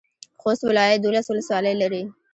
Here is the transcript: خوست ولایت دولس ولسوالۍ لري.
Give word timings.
خوست 0.41 0.63
ولایت 0.69 0.99
دولس 1.03 1.25
ولسوالۍ 1.29 1.73
لري. 1.81 2.03